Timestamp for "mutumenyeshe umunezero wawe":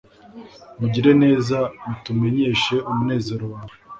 1.87-3.75